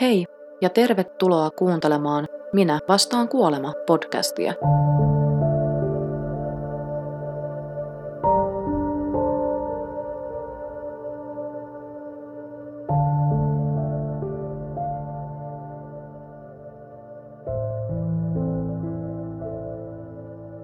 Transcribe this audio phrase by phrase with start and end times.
[0.00, 0.26] Hei
[0.60, 4.52] ja tervetuloa kuuntelemaan Minä vastaan kuolema podcastia.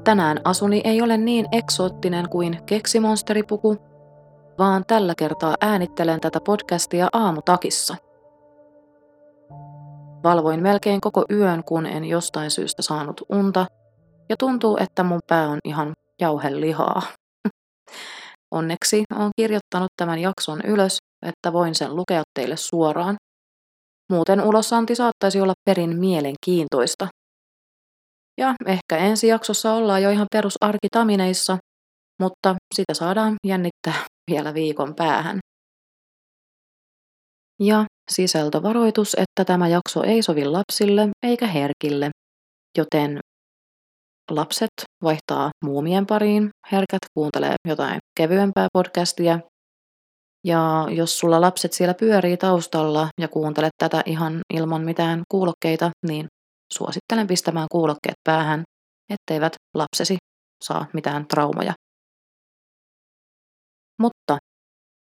[0.04, 3.76] Tänään asuni ei ole niin eksoottinen kuin keksimonsteripuku,
[4.58, 8.11] vaan tällä kertaa äänittelen tätä podcastia aamutakissa.
[10.24, 13.66] Valvoin melkein koko yön, kun en jostain syystä saanut unta,
[14.28, 17.02] ja tuntuu, että mun pää on ihan jauhelihaa.
[18.54, 23.16] Onneksi olen kirjoittanut tämän jakson ylös, että voin sen lukea teille suoraan.
[24.12, 27.09] Muuten ulosanti saattaisi olla perin mielenkiintoista.
[28.38, 31.59] Ja ehkä ensi jaksossa ollaan jo ihan perusarkitamineissa,
[32.23, 35.38] mutta sitä saadaan jännittää vielä viikon päähän.
[37.60, 42.10] Ja sisältövaroitus, että tämä jakso ei sovi lapsille eikä herkille,
[42.79, 43.19] joten
[44.30, 44.71] lapset
[45.02, 49.38] vaihtaa muumien pariin, herkät kuuntelee jotain kevyempää podcastia.
[50.46, 56.26] Ja jos sulla lapset siellä pyörii taustalla ja kuuntelet tätä ihan ilman mitään kuulokkeita, niin
[56.73, 58.63] suosittelen pistämään kuulokkeet päähän,
[59.13, 60.16] etteivät lapsesi
[60.65, 61.73] saa mitään traumaja.
[64.03, 64.38] Mutta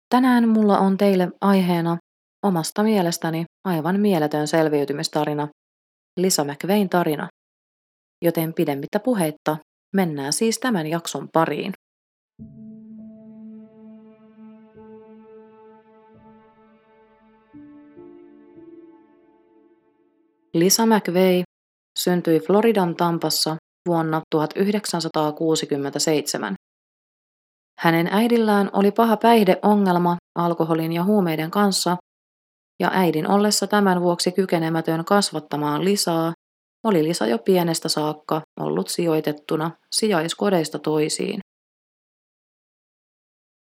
[0.10, 1.98] tänään mulla on teille aiheena
[2.44, 5.48] omasta mielestäni aivan mieletön selviytymistarina,
[6.20, 7.28] Lisa McVein tarina.
[8.26, 9.58] Joten pidemmittä puheitta
[9.96, 11.74] mennään siis tämän jakson pariin.
[20.54, 21.44] Lisa McVeigh
[22.00, 23.56] syntyi Floridan Tampassa
[23.88, 26.56] vuonna 1967.
[27.80, 31.98] Hänen äidillään oli paha päihdeongelma alkoholin ja huumeiden kanssa,
[32.84, 36.34] ja äidin ollessa tämän vuoksi kykenemätön kasvattamaan Lisaa,
[36.84, 41.40] oli Lisa jo pienestä saakka ollut sijoitettuna sijaiskodeista toisiin.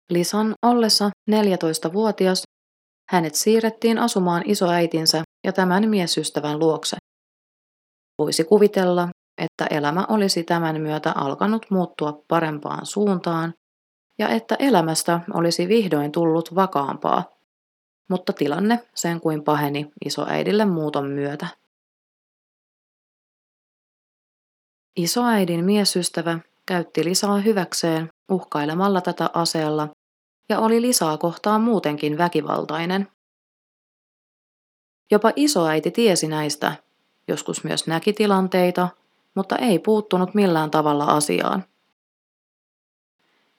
[0.10, 2.44] Lisan ollessa 14-vuotias
[3.10, 6.98] hänet siirrettiin asumaan isoäitinsä ja tämän miesystävän luokse.
[8.18, 9.08] Voisi kuvitella,
[9.42, 13.54] että elämä olisi tämän myötä alkanut muuttua parempaan suuntaan
[14.20, 17.31] ja että elämästä olisi vihdoin tullut vakaampaa,
[18.12, 21.48] mutta tilanne sen kuin paheni isoäidille muuton myötä.
[24.96, 29.90] Isoäidin miesystävä käytti Lisaa hyväkseen uhkailemalla tätä aseella
[30.50, 33.08] ja oli Lisaa kohtaan muutenkin väkivaltainen.
[35.12, 36.76] Jopa isoäiti tiesi näistä,
[37.28, 38.90] joskus myös näki tilanteita,
[39.36, 41.64] mutta ei puuttunut millään tavalla asiaan.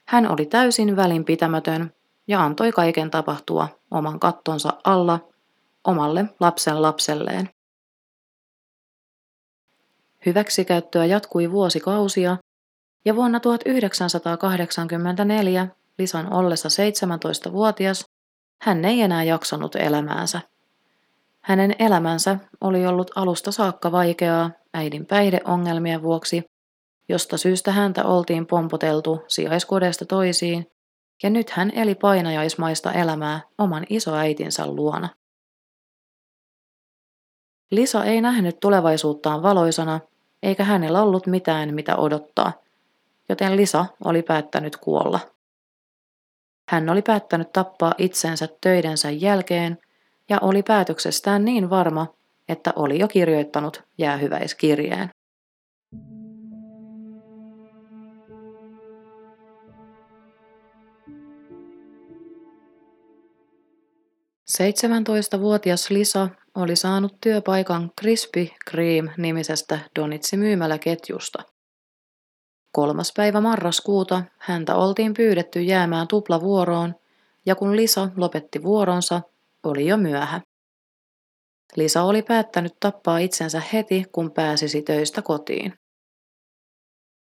[0.09, 1.93] Hän oli täysin välinpitämätön
[2.29, 5.21] ja antoi kaiken tapahtua oman kattonsa alla
[5.85, 7.51] omalle lapsen lapselleen.
[10.27, 12.37] Hyväksikäyttöä jatkui vuosikausia
[13.05, 15.69] ja vuonna 1984
[15.99, 18.05] Lisan ollessa 17-vuotias
[18.63, 20.41] hän ei enää jaksanut elämäänsä.
[21.41, 26.45] Hänen elämänsä oli ollut alusta saakka vaikeaa äidin päihdeongelmien vuoksi,
[27.09, 30.72] josta syystä häntä oltiin pompoteltu sijaiskodesta toisiin,
[31.23, 35.09] ja nyt hän eli painajaismaista elämää oman isoäitinsä luona.
[37.71, 40.01] Lisa ei nähnyt tulevaisuuttaan valoisana,
[40.43, 42.53] eikä hänellä ollut mitään mitä odottaa,
[43.29, 45.21] joten Lisa oli päättänyt kuolla.
[46.69, 49.79] Hän oli päättänyt tappaa itsensä töidensä jälkeen
[50.29, 52.07] ja oli päätöksestään niin varma,
[52.49, 55.11] että oli jo kirjoittanut jäähyväiskirjeen.
[64.59, 71.43] 17-vuotias Lisa oli saanut työpaikan Krispy Kreme-nimisestä Donitsi myymäläketjusta.
[72.73, 76.95] Kolmas päivä marraskuuta häntä oltiin pyydetty jäämään tuplavuoroon,
[77.47, 79.23] ja kun Lisa lopetti vuoronsa,
[79.63, 80.41] oli jo myöhä.
[81.77, 85.75] Lisa oli päättänyt tappaa itsensä heti, kun pääsisi töistä kotiin.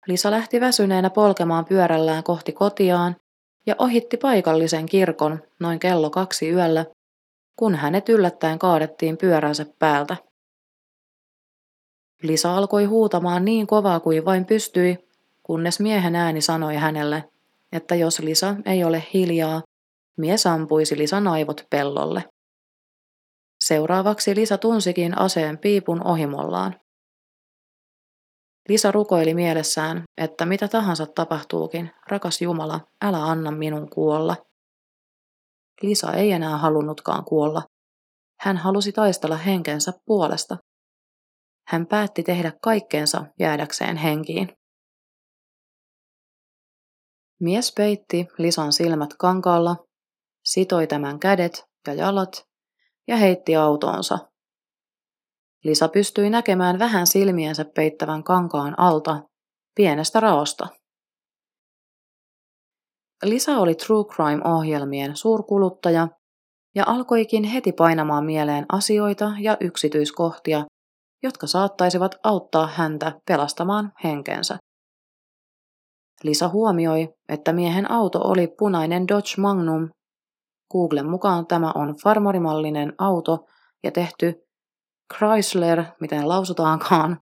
[0.06, 3.16] Lisa lähti väsyneenä polkemaan pyörällään kohti kotiaan
[3.66, 6.84] ja ohitti paikallisen kirkon noin kello kaksi yöllä
[7.58, 10.16] kun hänet yllättäen kaadettiin pyöränsä päältä.
[12.22, 14.98] Lisa alkoi huutamaan niin kovaa kuin vain pystyi,
[15.42, 17.24] kunnes miehen ääni sanoi hänelle,
[17.72, 19.62] että jos Lisa ei ole hiljaa,
[20.16, 22.24] mies ampuisi Lisan aivot pellolle.
[23.64, 26.80] Seuraavaksi Lisa tunsikin aseen piipun ohimollaan.
[28.68, 34.36] Lisa rukoili mielessään, että mitä tahansa tapahtuukin, rakas Jumala, älä anna minun kuolla.
[35.82, 37.62] Lisa ei enää halunnutkaan kuolla.
[38.40, 40.56] Hän halusi taistella henkensä puolesta.
[41.68, 44.52] Hän päätti tehdä kaikkeensa jäädäkseen henkiin.
[47.40, 49.76] Mies peitti Lisan silmät kankaalla,
[50.44, 52.42] sitoi tämän kädet ja jalat
[53.08, 54.18] ja heitti autoonsa.
[55.64, 59.22] Lisa pystyi näkemään vähän silmiensä peittävän kankaan alta,
[59.74, 60.68] pienestä raosta.
[63.24, 66.08] Lisa oli True Crime-ohjelmien suurkuluttaja
[66.74, 70.64] ja alkoikin heti painamaan mieleen asioita ja yksityiskohtia,
[71.22, 74.58] jotka saattaisivat auttaa häntä pelastamaan henkensä.
[76.22, 79.88] Lisa huomioi, että miehen auto oli punainen Dodge Magnum.
[80.72, 83.46] Googlen mukaan tämä on farmarimallinen auto
[83.84, 84.34] ja tehty
[85.14, 87.20] Chrysler, miten lausutaankaan,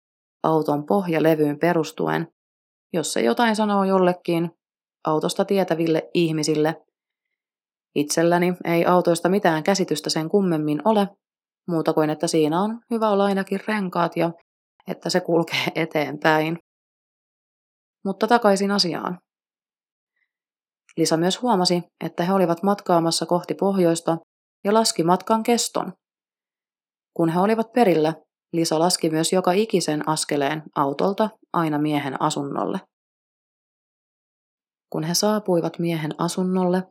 [0.42, 2.28] auton pohjalevyyn perustuen.
[2.92, 4.50] Jos se jotain sanoo jollekin
[5.05, 6.76] autosta tietäville ihmisille,
[7.94, 11.08] Itselläni ei autoista mitään käsitystä sen kummemmin ole,
[11.69, 14.32] muuta kuin että siinä on hyvä olla ainakin renkaat ja
[14.87, 16.58] että se kulkee eteenpäin.
[18.05, 19.19] Mutta takaisin asiaan.
[20.97, 24.17] Lisa myös huomasi, että he olivat matkaamassa kohti pohjoista
[24.64, 25.93] ja laski matkan keston.
[27.17, 28.14] Kun he olivat perillä,
[28.52, 32.81] Lisa laski myös joka ikisen askeleen autolta aina miehen asunnolle.
[34.90, 36.82] Kun he saapuivat miehen asunnolle,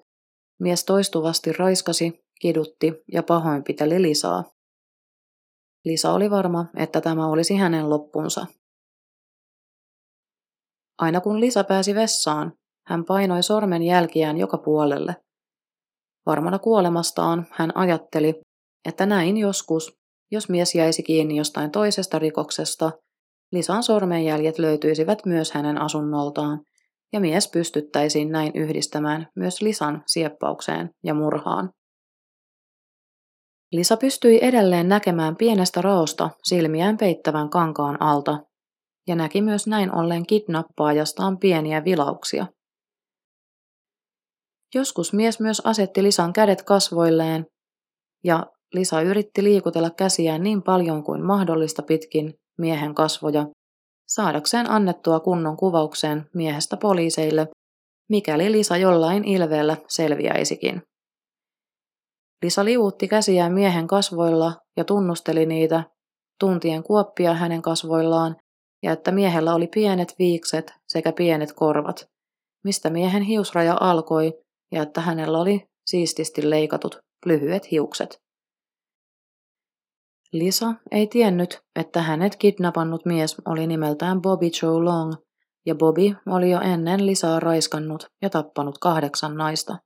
[0.59, 4.43] mies toistuvasti raiskasi, kidutti ja pahoinpiteli Lisaa.
[5.85, 8.45] Lisa oli varma, että tämä olisi hänen loppunsa.
[10.97, 12.53] Aina kun Lisa pääsi vessaan,
[12.87, 15.15] hän painoi sormen jälkiään joka puolelle.
[16.25, 18.41] Varmana kuolemastaan hän ajatteli,
[18.85, 19.97] että näin joskus,
[20.31, 22.91] jos mies jäisi kiinni jostain toisesta rikoksesta,
[23.51, 26.61] Lisan sormenjäljet löytyisivät myös hänen asunnoltaan,
[27.13, 31.69] ja mies pystyttäisiin näin yhdistämään myös Lisan sieppaukseen ja murhaan.
[33.71, 38.39] Lisa pystyi edelleen näkemään pienestä raosta silmiään peittävän kankaan alta
[39.07, 42.47] ja näki myös näin ollen kidnappaajastaan pieniä vilauksia.
[44.75, 47.45] Joskus mies myös asetti Lisan kädet kasvoilleen
[48.23, 53.45] ja Lisa yritti liikutella käsiään niin paljon kuin mahdollista pitkin miehen kasvoja,
[54.09, 57.47] saadakseen annettua kunnon kuvaukseen miehestä poliiseille,
[58.09, 60.81] mikäli Lisa jollain ilveellä selviäisikin.
[62.43, 65.83] Lisa liuutti käsiään miehen kasvoilla ja tunnusteli niitä,
[66.39, 68.35] tuntien kuoppia hänen kasvoillaan
[68.83, 72.05] ja että miehellä oli pienet viikset sekä pienet korvat,
[72.63, 74.33] mistä miehen hiusraja alkoi
[74.71, 78.17] ja että hänellä oli siististi leikatut lyhyet hiukset.
[80.33, 85.13] Lisa ei tiennyt, että hänet kidnapannut mies oli nimeltään Bobby Joe Long,
[85.65, 89.77] ja Bobby oli jo ennen Lisaa raiskannut ja tappanut kahdeksan naista.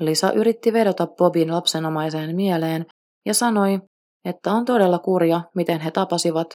[0.00, 2.86] Lisa yritti vedota Bobin lapsenomaiseen mieleen
[3.26, 3.80] ja sanoi,
[4.24, 6.46] että on todella kurja, miten he tapasivat,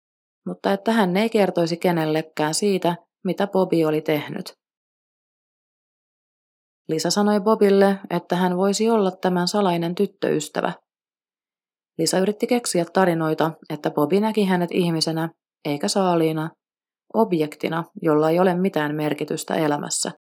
[0.47, 4.53] mutta että hän ei kertoisi kenellekään siitä, mitä Bobby oli tehnyt.
[6.87, 10.73] Lisa sanoi Bobille, että hän voisi olla tämän salainen tyttöystävä.
[11.97, 15.29] Lisa yritti keksiä tarinoita, että Bobby näki hänet ihmisenä,
[15.65, 16.49] eikä saaliina,
[17.13, 20.11] objektina, jolla ei ole mitään merkitystä elämässä.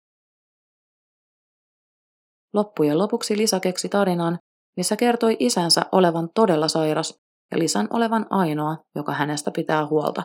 [2.55, 4.39] Loppujen lopuksi Lisa keksi tarinan,
[4.77, 7.19] missä kertoi isänsä olevan todella sairas
[7.51, 10.23] ja Lisan olevan ainoa, joka hänestä pitää huolta.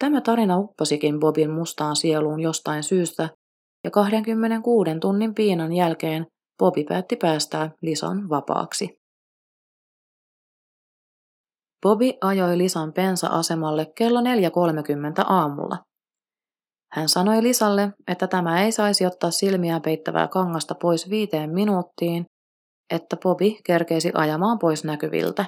[0.00, 3.28] Tämä tarina upposikin Bobin mustaan sieluun jostain syystä,
[3.84, 6.26] ja 26 tunnin piinan jälkeen
[6.58, 9.00] Bobi päätti päästää Lisan vapaaksi.
[11.82, 14.26] Bobi ajoi Lisan pensa-asemalle kello 4.30
[15.26, 15.78] aamulla.
[16.92, 22.24] Hän sanoi Lisalle, että tämä ei saisi ottaa silmiä peittävää kangasta pois viiteen minuuttiin,
[22.90, 25.44] että Bobi kerkeisi ajamaan pois näkyviltä.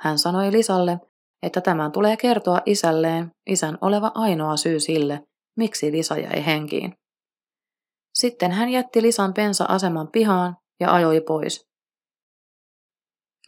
[0.00, 0.98] Hän sanoi Lisalle,
[1.42, 5.20] että tämän tulee kertoa isälleen, isän oleva ainoa syy sille,
[5.56, 6.94] miksi Lisa jäi henkiin.
[8.14, 11.66] Sitten hän jätti Lisan pensa-aseman pihaan ja ajoi pois.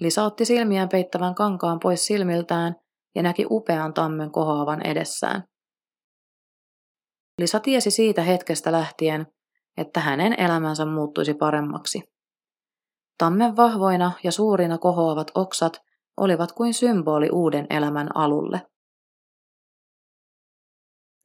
[0.00, 2.76] Lisa otti silmiään peittävän kankaan pois silmiltään
[3.14, 5.44] ja näki upean tammen kohoavan edessään.
[7.38, 9.26] Lisa tiesi siitä hetkestä lähtien,
[9.76, 12.02] että hänen elämänsä muuttuisi paremmaksi.
[13.18, 15.80] Tammen vahvoina ja suurina kohoavat oksat
[16.16, 18.62] olivat kuin symboli uuden elämän alulle.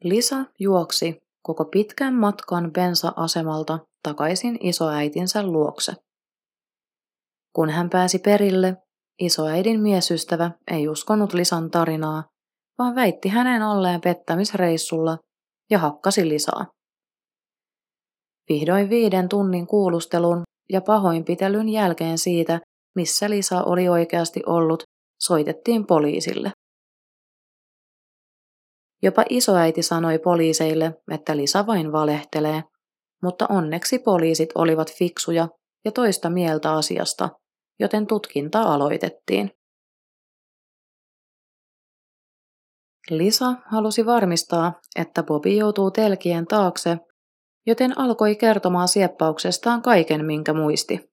[0.04, 5.94] Lisa juoksi koko pitkän matkan bensa-asemalta takaisin isoäitinsä luokse.
[7.56, 8.78] Kun hän pääsi perille,
[9.20, 12.24] isoäidin miesystävä ei uskonut Lisan tarinaa,
[12.78, 15.18] vaan väitti hänen olleen pettämisreissulla
[15.70, 16.66] ja hakkasi Lisaa.
[18.50, 22.60] Vihdoin viiden tunnin kuulustelun ja pahoinpitelyn jälkeen siitä,
[22.96, 24.84] missä Lisa oli oikeasti ollut,
[25.22, 26.52] soitettiin poliisille.
[29.04, 32.64] Jopa isoäiti sanoi poliiseille, että Lisa vain valehtelee,
[33.24, 35.48] mutta onneksi poliisit olivat fiksuja
[35.86, 37.30] ja toista mieltä asiasta,
[37.80, 39.52] joten tutkinta aloitettiin.
[43.10, 46.98] Lisa halusi varmistaa, että Bobi joutuu telkien taakse,
[47.66, 51.10] joten alkoi kertomaan sieppauksestaan kaiken, minkä muisti.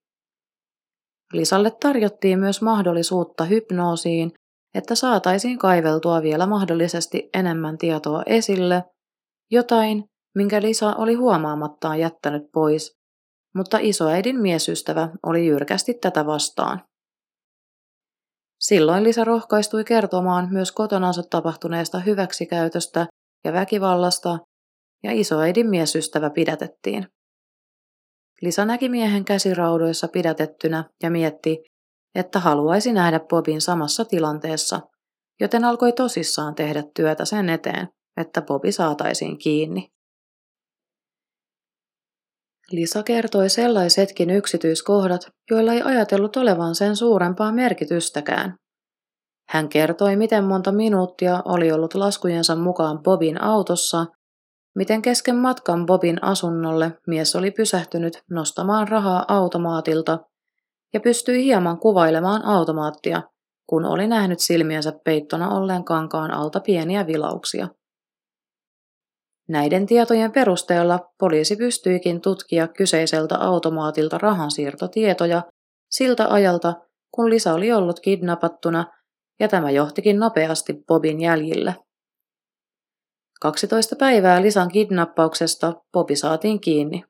[1.33, 4.31] Lisalle tarjottiin myös mahdollisuutta hypnoosiin,
[4.75, 8.83] että saataisiin kaiveltua vielä mahdollisesti enemmän tietoa esille,
[9.51, 10.03] jotain,
[10.35, 12.91] minkä Lisa oli huomaamattaan jättänyt pois,
[13.55, 16.81] mutta isoäidin miesystävä oli jyrkästi tätä vastaan.
[18.59, 23.07] Silloin Lisa rohkaistui kertomaan myös kotonansa tapahtuneesta hyväksikäytöstä
[23.45, 24.39] ja väkivallasta,
[25.03, 27.07] ja isoäidin miesystävä pidätettiin.
[28.41, 31.63] Lisa näki miehen käsiraudoissa pidätettynä ja mietti,
[32.15, 34.81] että haluaisi nähdä Bobin samassa tilanteessa,
[35.39, 39.87] joten alkoi tosissaan tehdä työtä sen eteen, että Bobi saataisiin kiinni.
[42.71, 48.55] Lisa kertoi sellaisetkin yksityiskohdat, joilla ei ajatellut olevan sen suurempaa merkitystäkään.
[49.49, 54.05] Hän kertoi, miten monta minuuttia oli ollut laskujensa mukaan Bobin autossa
[54.77, 60.19] miten kesken matkan Bobin asunnolle mies oli pysähtynyt nostamaan rahaa automaatilta
[60.93, 63.21] ja pystyi hieman kuvailemaan automaattia,
[63.69, 67.67] kun oli nähnyt silmiensä peittona olleen kankaan alta pieniä vilauksia.
[69.49, 75.43] Näiden tietojen perusteella poliisi pystyikin tutkia kyseiseltä automaatilta rahansiirtotietoja
[75.91, 76.73] siltä ajalta,
[77.11, 78.85] kun Lisa oli ollut kidnapattuna,
[79.39, 81.75] ja tämä johtikin nopeasti Bobin jäljille.
[83.39, 87.03] 12 päivää Lisan kidnappauksesta Popi saatiin kiinni.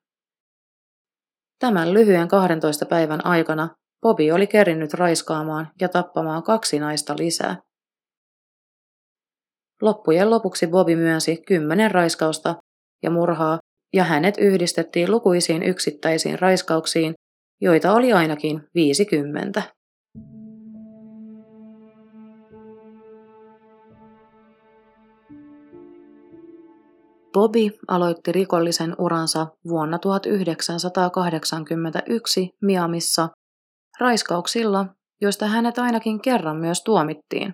[1.60, 7.62] Tämän lyhyen 12 päivän aikana Pobi oli kerinnyt raiskaamaan ja tappamaan kaksi naista lisää.
[9.82, 12.56] Loppujen lopuksi Bobi myönsi kymmenen raiskausta
[13.04, 13.60] ja murhaa,
[13.94, 17.14] ja hänet yhdistettiin lukuisiin yksittäisiin raiskauksiin,
[17.62, 19.64] joita oli ainakin 50.
[27.38, 33.30] Bobby aloitti rikollisen uransa vuonna 1981 Miamissa
[34.00, 34.86] raiskauksilla,
[35.22, 37.54] joista hänet ainakin kerran myös tuomittiin.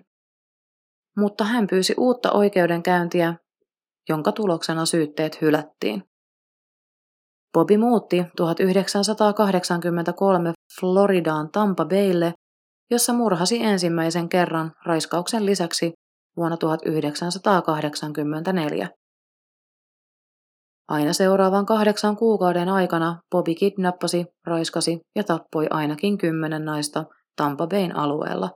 [1.16, 3.34] Mutta hän pyysi uutta oikeudenkäyntiä,
[4.08, 6.02] jonka tuloksena syytteet hylättiin.
[7.52, 12.34] Bobby muutti 1983 Floridaan Tampa Baylle,
[12.90, 15.92] jossa murhasi ensimmäisen kerran raiskauksen lisäksi
[16.36, 18.88] vuonna 1984.
[20.88, 27.04] Aina seuraavan kahdeksan kuukauden aikana Bobby kidnappasi, raiskasi ja tappoi ainakin kymmenen naista
[27.36, 28.50] Tampa Bayn alueella.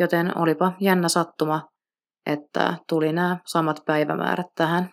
[0.00, 1.68] joten olipa jännä sattuma,
[2.26, 4.90] että tuli nämä samat päivämäärät tähän.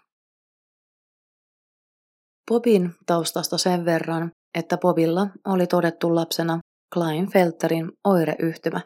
[2.52, 6.60] Bobin taustasta sen verran, että Bobilla oli todettu lapsena
[6.94, 8.82] Kleinfelterin oireyhtymä.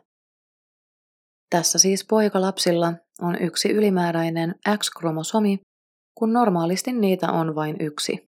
[1.49, 5.57] Tässä siis poikalapsilla on yksi ylimääräinen X-kromosomi,
[6.17, 8.30] kun normaalisti niitä on vain yksi.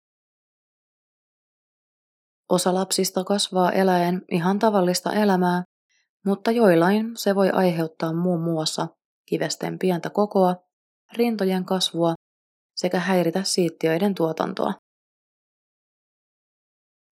[2.49, 5.63] Osa lapsista kasvaa eläen ihan tavallista elämää,
[6.25, 8.87] mutta joillain se voi aiheuttaa muun muassa
[9.25, 10.55] kivesten pientä kokoa,
[11.13, 12.13] rintojen kasvua
[12.75, 14.73] sekä häiritä siittiöiden tuotantoa.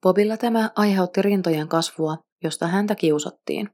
[0.02, 3.70] Bobilla tämä aiheutti rintojen kasvua, josta häntä kiusattiin.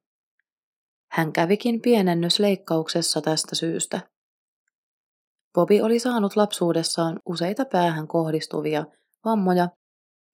[1.11, 4.01] Hän kävikin pienennysleikkauksessa tästä syystä.
[5.53, 8.85] Bobi oli saanut lapsuudessaan useita päähän kohdistuvia
[9.25, 9.69] vammoja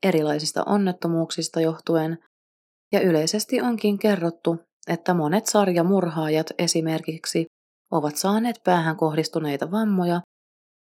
[0.03, 2.17] erilaisista onnettomuuksista johtuen,
[2.91, 7.45] ja yleisesti onkin kerrottu, että monet sarjamurhaajat esimerkiksi
[7.91, 10.21] ovat saaneet päähän kohdistuneita vammoja,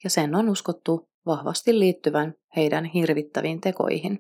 [0.04, 4.18] ja sen on uskottu vahvasti liittyvän heidän hirvittäviin tekoihin.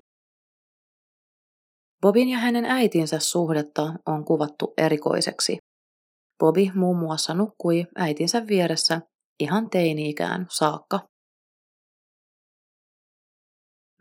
[2.01, 5.57] Bobin ja hänen äitinsä suhdetta on kuvattu erikoiseksi.
[6.39, 9.01] Bobi muun muassa nukkui äitinsä vieressä
[9.39, 10.99] ihan teini-ikään saakka.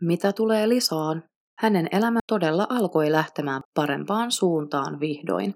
[0.01, 1.23] Mitä tulee Lisaan,
[1.59, 5.53] hänen elämä todella alkoi lähtemään parempaan suuntaan vihdoin.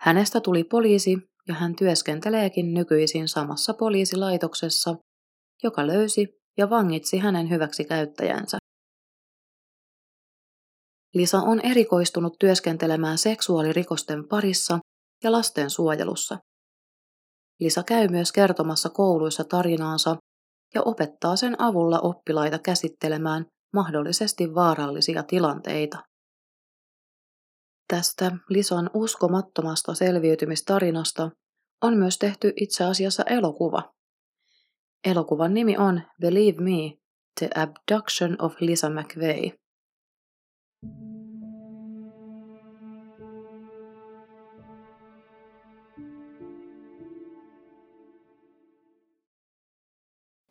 [0.00, 4.96] Hänestä tuli poliisi ja hän työskenteleekin nykyisin samassa poliisilaitoksessa,
[5.62, 8.58] joka löysi ja vangitsi hänen hyväksi käyttäjänsä.
[11.14, 14.78] Lisa on erikoistunut työskentelemään seksuaalirikosten parissa
[15.24, 16.38] ja lasten suojelussa.
[17.60, 20.16] Lisa käy myös kertomassa kouluissa tarinaansa
[20.74, 25.98] ja opettaa sen avulla oppilaita käsittelemään mahdollisesti vaarallisia tilanteita.
[27.88, 31.30] Tästä Lisan uskomattomasta selviytymistarinasta
[31.82, 33.92] on myös tehty itse asiassa elokuva.
[35.04, 36.98] Elokuvan nimi on Believe Me,
[37.40, 39.56] The Abduction of Lisa McVeigh.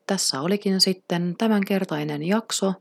[0.10, 2.74] Tässä olikin sitten tämänkertainen jakso.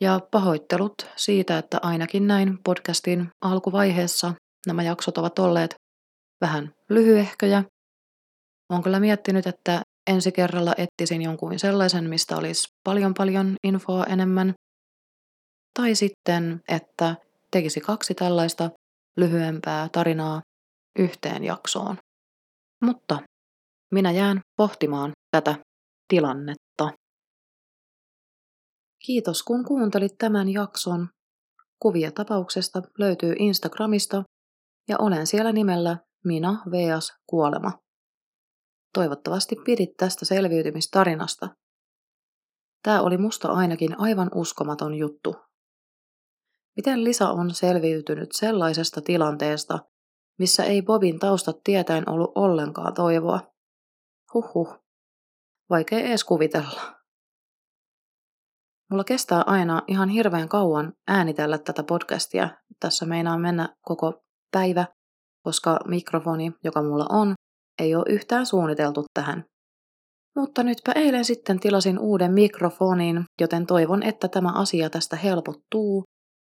[0.00, 4.34] Ja pahoittelut siitä, että ainakin näin podcastin alkuvaiheessa
[4.66, 5.74] nämä jaksot ovat olleet
[6.40, 7.64] vähän lyhyehköjä.
[8.70, 14.54] Olen kyllä miettinyt, että ensi kerralla etsisin jonkun sellaisen, mistä olisi paljon paljon infoa enemmän.
[15.78, 17.14] Tai sitten, että
[17.50, 18.70] tekisi kaksi tällaista
[19.16, 20.42] lyhyempää tarinaa
[20.98, 21.96] yhteen jaksoon.
[22.84, 23.18] Mutta
[23.92, 25.65] minä jään pohtimaan tätä
[26.08, 26.90] tilannetta.
[29.06, 31.08] Kiitos kun kuuntelit tämän jakson.
[31.82, 34.22] Kuvia tapauksesta löytyy Instagramista
[34.88, 37.72] ja olen siellä nimellä Minä Veas Kuolema.
[38.94, 41.48] Toivottavasti pidit tästä selviytymistarinasta.
[42.82, 45.36] Tämä oli musta ainakin aivan uskomaton juttu.
[46.76, 49.78] Miten Lisa on selviytynyt sellaisesta tilanteesta,
[50.38, 53.40] missä ei Bobin taustat tietäen ollut ollenkaan toivoa?
[54.34, 54.85] Huhhuh.
[55.70, 56.94] Vaikea ees kuvitella.
[58.90, 62.48] Mulla kestää aina ihan hirveän kauan äänitellä tätä podcastia.
[62.80, 64.20] Tässä meinaa mennä koko
[64.52, 64.86] päivä,
[65.44, 67.34] koska mikrofoni, joka mulla on,
[67.78, 69.44] ei ole yhtään suunniteltu tähän.
[70.36, 76.04] Mutta nytpä eilen sitten tilasin uuden mikrofonin, joten toivon, että tämä asia tästä helpottuu,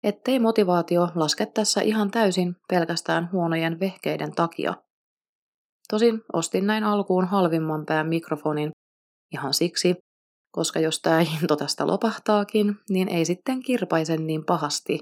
[0.03, 4.73] ettei motivaatio laske tässä ihan täysin pelkästään huonojen vehkeiden takia.
[5.89, 8.71] Tosin ostin näin alkuun halvimman pään mikrofonin
[9.33, 9.95] ihan siksi,
[10.51, 14.99] koska jos tämä into tästä lopahtaakin, niin ei sitten kirpaise niin pahasti.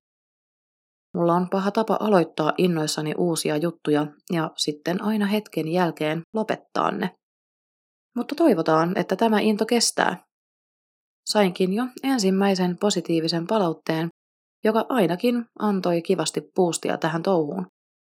[1.15, 7.09] Mulla on paha tapa aloittaa innoissani uusia juttuja ja sitten aina hetken jälkeen lopettaa ne.
[8.15, 10.23] Mutta toivotaan, että tämä into kestää.
[11.29, 14.09] Sainkin jo ensimmäisen positiivisen palautteen,
[14.63, 17.65] joka ainakin antoi kivasti puustia tähän touhuun.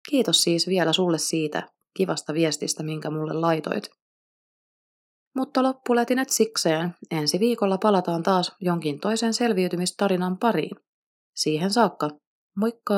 [0.10, 4.01] Kiitos siis vielä sulle siitä kivasta viestistä, minkä mulle laitoit.
[5.36, 6.96] Mutta loppulätinet sikseen.
[7.12, 10.78] Ensi viikolla palataan taas jonkin toisen selviytymistarinan pariin.
[11.36, 12.10] Siihen saakka,
[12.56, 12.96] moikka!